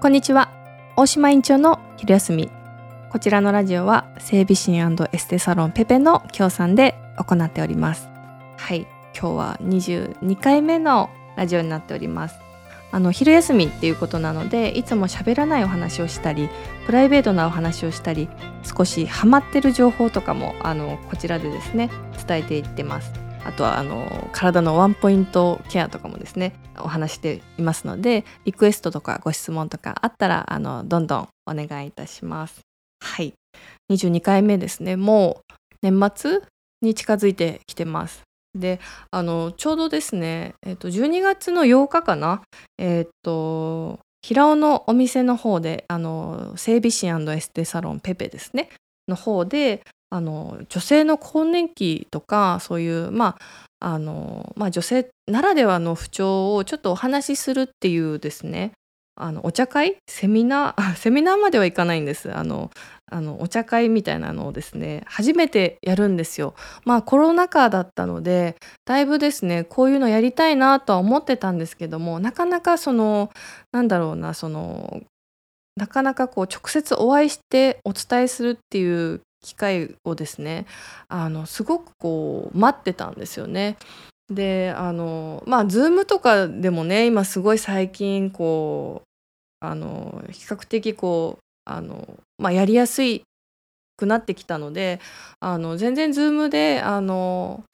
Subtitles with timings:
[0.00, 0.50] こんにちは。
[0.96, 2.50] 大島院長の昼休み。
[3.10, 8.08] こちらのラジオは整備士エステサロンペペの協賛で行っております。
[8.56, 8.86] はい。
[9.14, 12.38] 今日は22回目のラジオになっております。
[12.92, 16.48] あの昼休みっていうことなのでいつも喋らないお話をしたり
[16.86, 18.30] プライベートなお話をしたり
[18.62, 21.90] 少しハマってる情報とかもあのこちらでですね
[22.26, 23.12] 伝えていってます。
[23.44, 32.60] あとはあの体のワンポイントケアとかもですねお話していますのでリクエストとかご質問とかあったらあのどんどんお願いいたします。
[33.02, 33.32] はい。
[33.90, 34.96] 22回目ですね。
[34.96, 36.40] もう年末
[36.82, 38.22] に近づいてきてます。
[38.54, 42.42] であのちょうどですね、えー、と12月の8日かな？
[42.78, 48.68] えっ、と平尾のお店の方であの整備士エステサロンペペですね。
[49.08, 53.38] の方であの女性の更年期とかそういうまあ
[53.82, 58.72] あのまあ、女性ならではの不調をちょっとお話しするっていうですね。
[59.16, 59.96] あのお茶会？
[60.06, 60.94] セミナー？
[60.96, 62.30] セミナーまではいかないんです。
[62.34, 62.70] あの
[63.10, 66.54] あのお茶会みたいなのをですね初めてやるんですよ。
[66.84, 73.30] まあコロナ禍だったのでだいぶですねこういうのやりたいなとは思ってたんですけどもなかなかその
[73.72, 75.02] なんだろうなその
[75.76, 80.66] なかなかこう直接お会いしてお伝えするっていう機会をですね
[81.08, 83.76] あのすごくこう待ってたんですよね。
[84.30, 92.06] であのまあ Zoom とかでもね今すごい最近こうあの比較的こうあの、
[92.38, 93.22] まあ、やりやすい
[93.96, 95.00] くなってきたので
[95.40, 97.64] あの全然 Zoom であの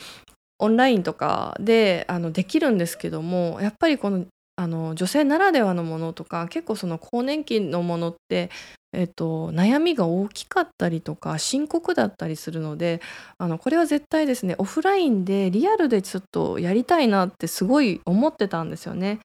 [0.59, 4.25] オンラインとかであのできるんですけどもやっぱりこの
[4.57, 8.51] あの女性ならではのものとか結構その更年期のものって、
[8.95, 13.03] えっと、悩みが大きかったりとか深刻だったりするので
[13.37, 19.21] あのこれは絶対ですねオフラインでリアルでちょっとやりたいなってすごい思ってたんですよね。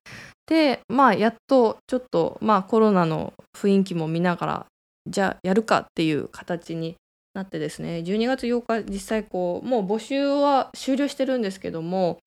[0.46, 4.66] でまあやっとちょっとまあコロナの雰囲気も見ながら
[5.06, 6.96] じゃあやるかっていう形に
[7.32, 12.18] なってですね12月8日実際こうもう募集は終了してるんですけども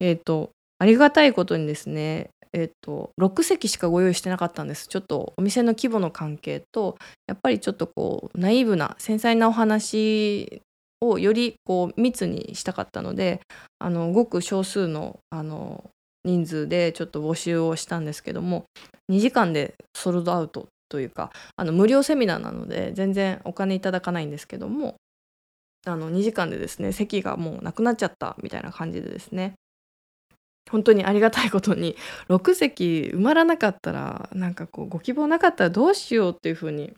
[0.00, 4.86] えっ、とありがたいことにですねえっと、6席しかご用意してなかったんです。
[4.86, 10.62] ちょっとお店の規模の関係とやっぱりちょっとこうナイーブな繊細なお話
[11.00, 13.40] をよりこう密にしたかったので
[13.80, 15.90] あのごく少数のあの
[16.24, 18.64] 人数でちょっと募集をしたんですけども
[19.12, 24.94] 2時間でソールドアウトというかあの無料セミナーなので全然お金いただかないんですけども
[25.86, 29.54] あの2時間でですね席がもうなくなっちゃったみたいな感じでですね
[30.70, 31.96] 本当にありがたいことに
[32.28, 36.94] 6席埋まらなかったらなんかこうご希望なかったらどうしようっていうふうに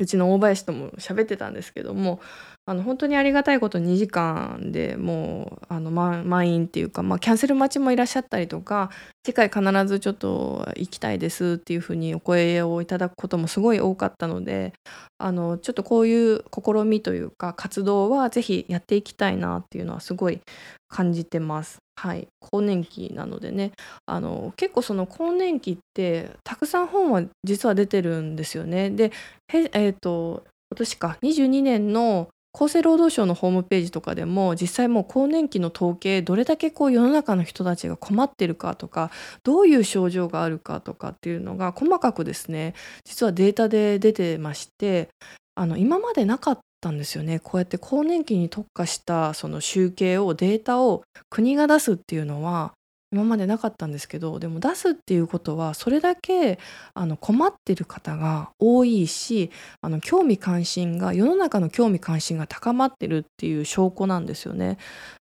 [0.00, 2.20] うちの大林とも喋ってたんですけども
[2.66, 8.90] あの本当にありがたいこと2時間でもうあの満員っていうか、まあ、キャンセル待ちもいらっしゃったりとか
[9.22, 14.72] 次回必ずちょっと行きたいですっていうふうにお声をいただくこともすごい多かったので
[15.18, 20.40] あのちょっとこういう試みというか活動はぜひやっていきたいなっていうのはすごい
[20.88, 21.83] 感じてます。
[21.96, 23.72] はい、更年期なのでね
[24.06, 28.90] あの結構その更年期ってたくさん本は実は出てるんですよね。
[28.90, 29.12] で
[29.48, 39.10] えーと今年か22年の厚生労働省のホームページとかでも実際もう更年期の統計どれだけこう世の中の人たちが困ってるかとか
[39.42, 45.08] どういう症状があるかとかっていうのが細かくですね実はデータで出てまして
[45.56, 52.72] あの今までなかったんですよねこうやって更年期に特化したその集計をデータを国が出すっていうのは
[53.10, 56.58] 今までなかったんですけどでも出すっていうことはそれだけ
[56.94, 59.50] あの困ってる方が多いし
[59.80, 64.78] あの興味関心が世の中の興味関心が高まってるっていう証拠なんですよね。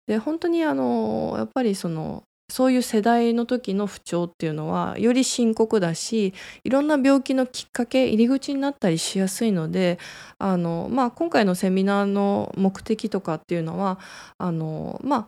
[0.06, 6.34] で本当にあのやっぱりそのそういう世代の時の不調っていうのはより深刻だし
[6.64, 9.98] いろんな病気のきっかけ入り口になったりしやすいので
[10.38, 13.98] あの、まあ、今回のセミナーの目的とかっていうのは
[14.38, 15.26] あの、まあ、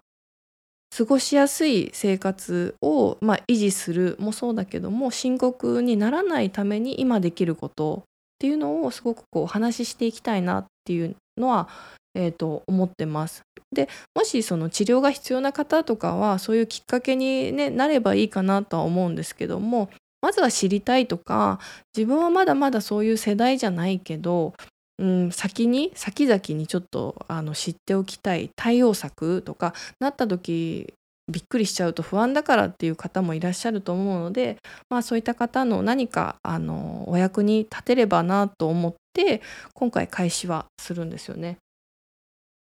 [0.97, 8.03] 過ごしやすい生活を、まあ、維持するもそうだけども深刻にならないために今できることっ
[8.39, 11.69] ていうのをすごくこうお話ししていきたいなっていうのは、
[12.15, 13.43] えー、と思ってます。
[13.75, 19.89] でもしその治療が必要な方とかはそういうきっかけに、ね、なればいいかなとは思うんですけども
[20.21, 21.59] まずは知りたいとか
[21.97, 24.53] 自分はまだまだそういう世代じゃないけど
[24.99, 30.95] うん、先に先々にちょっとあの知っておきたい対応策とかなった時
[31.31, 34.59] びっくりしちゃうと不安だからっていう方もいらっしゃると思うので、
[34.91, 39.43] まあ、そういった方の何かあのお役に立てればなと思って
[39.75, 41.59] 今回開始はするんですよね。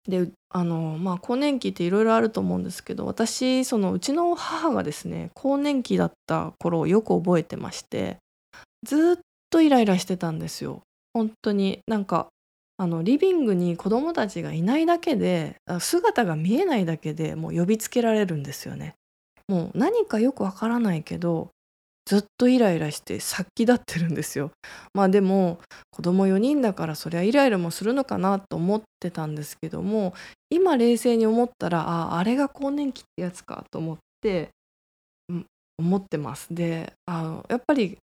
[0.07, 8.17] であのまあ更年期っていろいろあると思うんですけど私そのうちの母がですね更年期だった頃をよく覚えてまして
[8.83, 9.17] ずっ
[9.49, 10.81] とイライラしてたんですよ。
[11.13, 12.27] 本当になんか
[12.77, 18.93] あのリビングに子供たちがいないだけで姿が見えないだけでもう呼びつけられるんですよね。
[19.47, 21.49] もう何かよくわからないけど
[22.07, 24.51] ずっとイライラして殺気立ってるんですよ
[24.95, 25.59] まあでも
[25.91, 30.13] 子供4人だからそりゃイライラもするのかなと思ってたんですけども
[30.49, 34.49] 今冷静に思ったらああれが更年期ってやつかと思って、
[35.77, 37.97] 思ってますであのやっぱり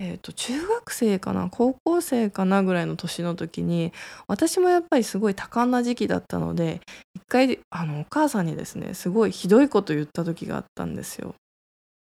[0.00, 3.92] えーと、中学生かな高校生かなぐらいの年の時に
[4.26, 6.80] 私もやっぱりすごい多感な時期だったので
[7.14, 11.36] 一回あのお母さんにですねすごいひどいこと言った時があったんですよ。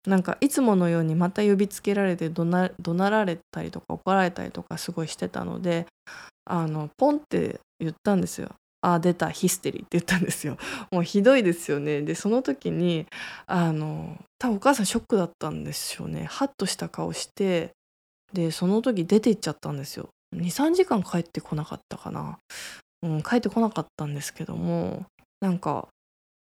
[0.07, 5.87] なんかいつものようにまた呼びつけられて怒鳴られたりとか怒られたりとかすごいしてたので
[6.45, 8.51] あのポンって言ったんですよ。
[8.83, 10.59] あ出たヒステリーって言ったんですよ。
[10.91, 12.03] もうひどいですよね。
[12.03, 13.07] でその時に
[13.47, 16.25] あの多分お母さんショックだったんですよね。
[16.25, 17.71] ハッとした顔して
[18.35, 20.11] でその時出て行っちゃったんですよ。
[20.37, 22.39] 23時間帰ってこなかったかな。
[23.03, 25.05] うん、帰ってこなかったんですけども
[25.41, 25.89] なんか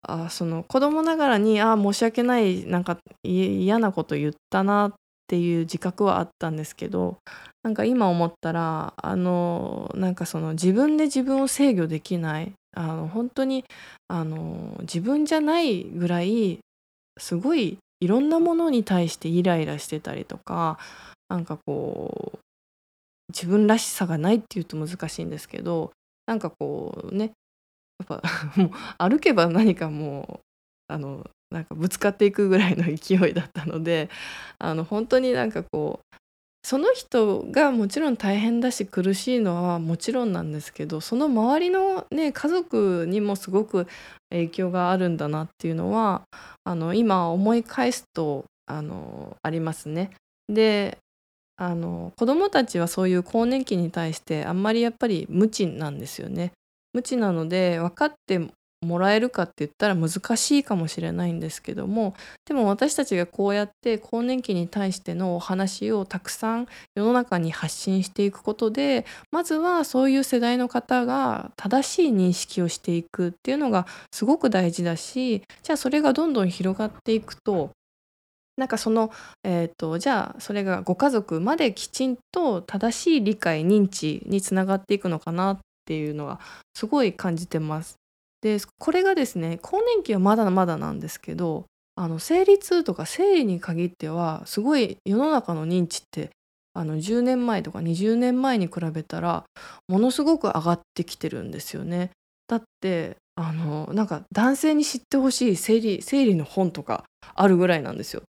[0.07, 4.93] あその子供ながらにあ申し訳ないなんか嫌なこと言ったなっ
[5.27, 7.17] ていう自覚はあったんですけど
[7.63, 13.65] なんか今思ったらあのなんかその自分で自分を制御できないあの本当に
[14.09, 16.59] あの自分じゃないぐらい
[17.19, 20.79] すごいいろんなものに対してイライラしてたりとか
[21.29, 22.39] なんかこう
[23.33, 25.91] 自分らしさがないっていうと難しいんですけど
[26.27, 27.33] なんかこうね
[28.03, 28.23] っぱ
[28.57, 30.41] もう歩けば何かもう
[30.89, 34.11] あのなんかぶつかっていくぐらいの勢いだったので
[34.59, 36.17] あの本当になんかこう
[36.65, 43.87] その人がもちろん大変だし苦しいのはもちろんなんですけどその周りの、ね、家族にもすごく
[44.31, 46.23] 影響があるんだなっていうのは
[46.65, 50.11] あの今思い返すとあのありますね。
[50.49, 50.97] で
[51.57, 56.53] あの子どもたちはそういう更年期に対してあんまりやっぱり無知なんですよね。
[56.95, 58.41] 無知なので分かって
[58.85, 62.15] もらえるかって言ったら難しいかもしれないんですけども
[62.45, 77.71] でも私たちがこうやって更年期に対してのお話をたくさん世の中に発信していくことでまずはそういう世代の方が正しい認識をしていくっていうのがすごく大事だしじゃあそれがどんどん広がっていくと
[78.57, 79.11] なんかその、
[79.43, 86.41] えーと、じゃあそれがご家族まできちんと正しい理解認知につながっていくのかなっていうのは
[86.75, 87.97] すごい感じてます。
[88.43, 91.65] でこれがですね更年期はまだまだなんですけど
[91.97, 96.31] あの生理痛とか生理に限ってはすごい世の中の認知って
[96.75, 99.45] あの10年前とか20年前に比べたら
[99.89, 102.11] ものすごく上がってきてるんですよね。
[102.49, 107.05] だってあのなんか男性に知ってほしい生理生理の本とか
[107.35, 108.23] あるぐらいなんですよ。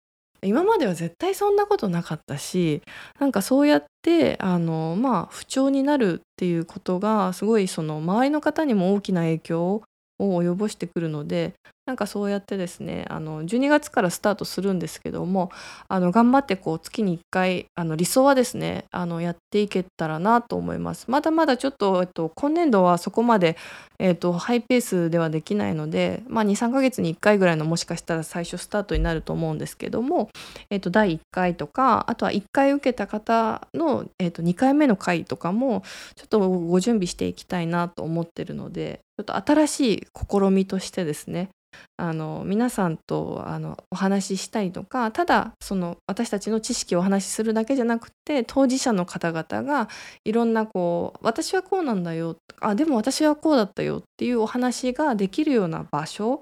[0.45, 2.81] 今までは絶対そんなことなかったし
[3.19, 9.83] なんかそうやってあのまあ不調になるっていうことがすごいその周りの方にも大きな影響
[10.19, 11.53] を及ぼしてくるので
[11.85, 15.51] なんかそうやってですねあの12月からスタートするんですけども
[15.87, 21.05] あの頑張ってこう月に1回あの理想はですねあのやっていけたらなと思います。
[21.09, 23.55] まだまだちょっと、えっと、今年度はそこまで、
[23.99, 30.29] えっと、ハイペースではできないので、まあ、23ヶ月に1回ぐらいのもしかしたら最初スタートになると思うんですけども、
[30.71, 35.83] えっと、第1回とかあとは1回受けた方の、えっと、2回目の回とかも
[36.15, 41.50] ちょっとご準備していきたいなと思ってるのでちょっと新しい試みとしてですね
[41.98, 49.89] あの皆さんとあのお話ししたりとかただその私たちの知識をお話しするだけじゃなくて当事者の方々が
[50.25, 56.41] いろんなこう私はこうなんだよあでも私はこうだったよっていうお話ができるような場所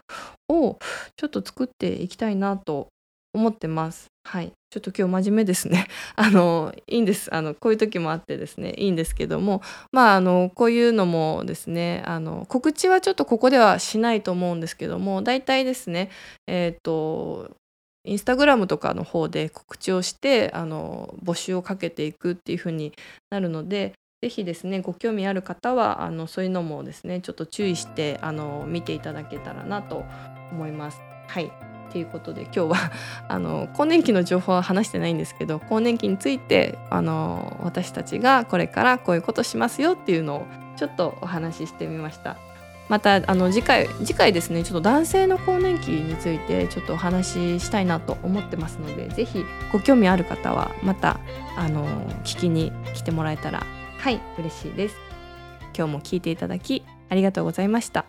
[0.49, 0.77] を
[1.17, 2.89] ちょっと作っていきたいなと
[3.33, 4.07] 思ってます。
[4.25, 5.87] はい、ちょっと今日真面目ですね。
[6.15, 7.33] あのいいんです。
[7.33, 9.61] あのこういう時もあってですね、いいんですけども、
[9.91, 16.09] まああのこういうのもですね、あの告知はちょっとここではしないと思うんですけども、大体ですね、
[16.47, 17.51] えっ、ー、と
[18.05, 22.93] インスタグラムとかの方で告知をしてあの募集をかけていくっていう風に
[23.29, 30.05] なるので、ぜひですねご興味ある方はあのそういうのもですねちょっと注意してあの見ていただけたらなと
[30.51, 31.01] 思います。
[31.27, 32.91] はいということで今日は
[33.29, 42.35] あの更年期の情報は話してないんですけど更年期についてあの私たちがこれからこういうことしますよっていうのをちょっとお話ししてみました。
[42.89, 51.19] またあの次回次回ですねちょっと男性の更年期についてちょっとお話ししたいなと思ってますので是非ご興味ある方はまた
[51.55, 51.87] あの
[52.25, 53.63] 聞きに来てもらえたら
[53.99, 54.95] はい嬉しいです。
[55.75, 58.05] 今日も聞いていただきありがとうございました。